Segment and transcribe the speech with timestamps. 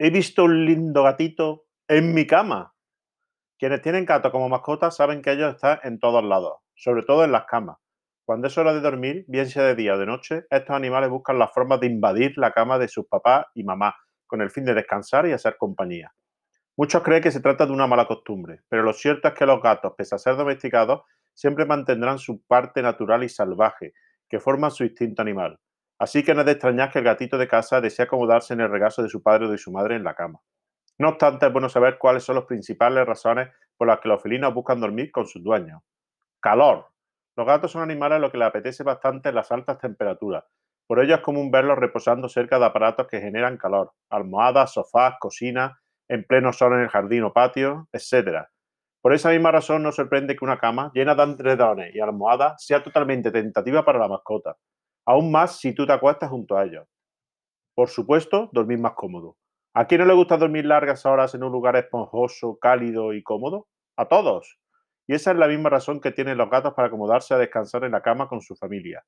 [0.00, 2.72] He visto un lindo gatito en mi cama.
[3.58, 7.32] Quienes tienen gatos como mascota saben que ellos están en todos lados, sobre todo en
[7.32, 7.78] las camas.
[8.24, 11.40] Cuando es hora de dormir, bien sea de día o de noche, estos animales buscan
[11.40, 13.94] las formas de invadir la cama de sus papás y mamás,
[14.28, 16.12] con el fin de descansar y hacer compañía.
[16.76, 19.60] Muchos creen que se trata de una mala costumbre, pero lo cierto es que los
[19.60, 21.02] gatos, pese a ser domesticados,
[21.34, 23.94] siempre mantendrán su parte natural y salvaje,
[24.28, 25.58] que forma su instinto animal.
[25.98, 28.70] Así que no es de extrañar que el gatito de casa desee acomodarse en el
[28.70, 30.40] regazo de su padre o de su madre en la cama.
[30.98, 34.54] No obstante, es bueno saber cuáles son las principales razones por las que los felinos
[34.54, 35.82] buscan dormir con sus dueños.
[36.40, 36.86] Calor.
[37.36, 40.44] Los gatos son animales a los que les apetece bastante las altas temperaturas.
[40.86, 43.92] Por ello es común verlos reposando cerca de aparatos que generan calor.
[44.08, 45.78] Almohadas, sofás, cocinas,
[46.08, 48.46] en pleno sol en el jardín o patio, etc.
[49.00, 52.82] Por esa misma razón no sorprende que una cama llena de andredones y almohadas sea
[52.82, 54.56] totalmente tentativa para la mascota
[55.08, 56.86] aún más si tú te acuestas junto a ellos.
[57.74, 59.38] Por supuesto, dormir más cómodo.
[59.72, 63.68] ¿A quién no le gusta dormir largas horas en un lugar esponjoso, cálido y cómodo?
[63.96, 64.58] A todos.
[65.06, 67.92] Y esa es la misma razón que tienen los gatos para acomodarse a descansar en
[67.92, 69.02] la cama con su familia.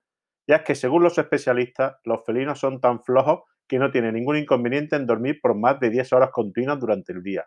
[0.48, 4.38] Ya es que según los especialistas, los felinos son tan flojos que no tienen ningún
[4.38, 7.46] inconveniente en dormir por más de 10 horas continuas durante el día.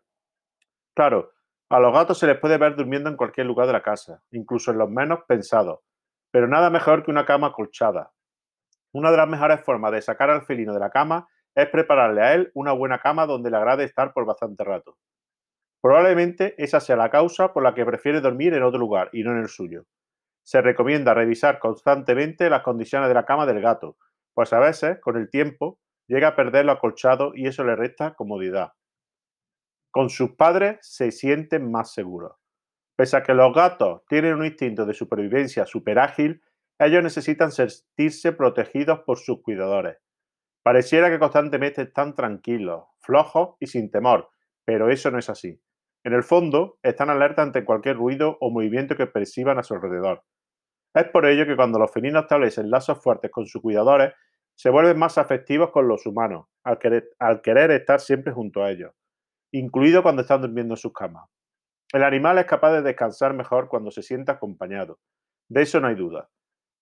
[0.96, 1.32] Claro,
[1.70, 4.70] a los gatos se les puede ver durmiendo en cualquier lugar de la casa, incluso
[4.70, 5.80] en los menos pensados,
[6.30, 8.12] pero nada mejor que una cama acolchada,
[8.94, 12.34] una de las mejores formas de sacar al felino de la cama es prepararle a
[12.34, 14.98] él una buena cama donde le agrade estar por bastante rato.
[15.82, 19.32] Probablemente esa sea la causa por la que prefiere dormir en otro lugar y no
[19.32, 19.86] en el suyo.
[20.44, 23.98] Se recomienda revisar constantemente las condiciones de la cama del gato,
[24.34, 28.14] pues a veces, con el tiempo, llega a perder lo acolchado y eso le resta
[28.14, 28.74] comodidad.
[29.92, 32.34] Con sus padres se sienten más seguros.
[32.96, 36.42] Pese a que los gatos tienen un instinto de supervivencia súper ágil,
[36.86, 39.98] ellos necesitan sentirse protegidos por sus cuidadores.
[40.64, 44.30] Pareciera que constantemente están tranquilos, flojos y sin temor,
[44.66, 45.62] pero eso no es así.
[46.04, 50.24] En el fondo, están alerta ante cualquier ruido o movimiento que perciban a su alrededor.
[50.94, 54.14] Es por ello que cuando los felinos establecen lazos fuertes con sus cuidadores,
[54.56, 58.72] se vuelven más afectivos con los humanos, al querer, al querer estar siempre junto a
[58.72, 58.94] ellos,
[59.52, 61.30] incluido cuando están durmiendo en sus camas.
[61.92, 65.00] El animal es capaz de descansar mejor cuando se sienta acompañado.
[65.50, 66.30] De eso no hay duda.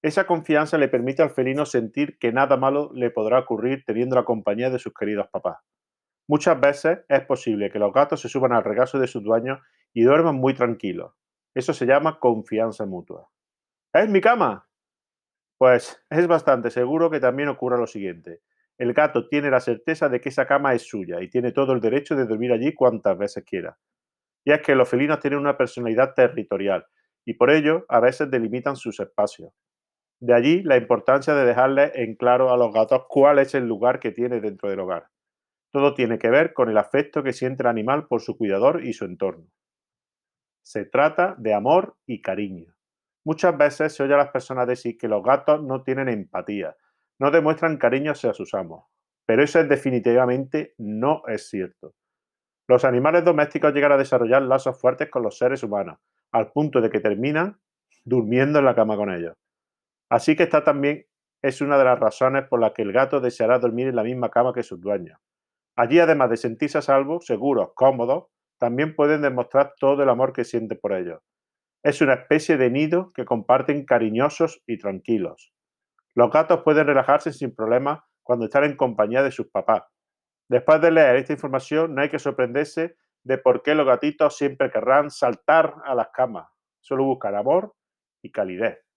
[0.04, 4.26] Esa confianza le permite al felino sentir que nada malo le podrá ocurrir teniendo la
[4.26, 5.58] compañía de sus queridos papás.
[6.28, 9.60] Muchas veces es posible que los gatos se suban al regazo de sus dueños
[9.94, 11.14] y duerman muy tranquilos.
[11.54, 13.28] Eso se llama confianza mutua.
[13.94, 14.68] ¿Es mi cama?
[15.58, 18.42] Pues es bastante seguro que también ocurra lo siguiente.
[18.78, 21.82] El gato tiene la certeza de que esa cama es suya y tiene todo el
[21.82, 23.78] derecho de dormir allí cuantas veces quiera.
[24.44, 26.88] Y es que los felinos tienen una personalidad territorial
[27.26, 29.54] y por ello a veces delimitan sus espacios.
[30.22, 34.00] De allí la importancia de dejarle en claro a los gatos cuál es el lugar
[34.00, 35.08] que tiene dentro del hogar.
[35.72, 38.94] Todo tiene que ver con el afecto que siente el animal por su cuidador y
[38.94, 39.48] su entorno.
[40.62, 42.72] Se trata de amor y cariño.
[43.26, 46.76] Muchas veces se oye a las personas decir que los gatos no tienen empatía,
[47.20, 48.86] no demuestran cariño hacia sus amos,
[49.26, 51.96] pero eso definitivamente no es cierto.
[52.68, 55.98] Los animales domésticos llegan a desarrollar lazos fuertes con los seres humanos,
[56.32, 57.60] al punto de que terminan
[58.06, 59.36] durmiendo en la cama con ellos.
[60.12, 61.06] Así que esta también
[61.42, 64.30] es una de las razones por las que el gato deseará dormir en la misma
[64.30, 65.18] cama que sus dueños.
[65.78, 68.26] Allí, además de sentirse a salvo, seguros, cómodos,
[68.60, 71.22] también pueden demostrar todo el amor que sienten por ellos.
[71.82, 75.54] Es una especie de nido que comparten cariñosos y tranquilos.
[76.14, 79.84] Los gatos pueden relajarse sin problema cuando están en compañía de sus papás.
[80.50, 84.70] Después de leer esta información, no hay que sorprenderse de por qué los gatitos siempre
[84.70, 86.50] querrán saltar a las camas.
[86.82, 87.74] Solo buscan amor
[88.22, 88.91] y calidez.